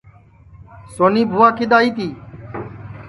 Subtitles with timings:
[0.95, 2.07] سونی بُھوا کِدؔ آئی تی